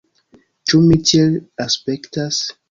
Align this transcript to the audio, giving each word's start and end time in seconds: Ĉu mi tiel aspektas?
Ĉu 0.71 0.79
mi 0.85 0.97
tiel 1.11 1.37
aspektas? 1.67 2.43